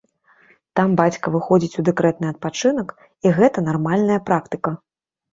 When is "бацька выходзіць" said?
0.99-1.77